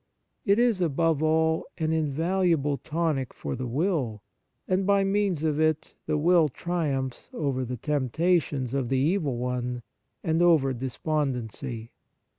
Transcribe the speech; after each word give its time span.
It 0.45 0.57
is, 0.57 0.81
above 0.81 1.21
all, 1.21 1.67
an 1.77 1.93
invaluable 1.93 2.79
tonic 2.79 3.35
for 3.35 3.55
the 3.55 3.67
will, 3.67 4.23
and, 4.67 4.83
by 4.87 5.03
means 5.03 5.43
of 5.43 5.59
it, 5.59 5.93
the 6.07 6.17
will 6.17 6.49
triumphs 6.49 7.29
over 7.35 7.63
the 7.63 7.77
temptations 7.77 8.73
of 8.73 8.89
the 8.89 8.97
evil 8.97 9.37
one, 9.37 9.83
and 10.23 10.41
over 10.41 10.73
despondency. 10.73 11.91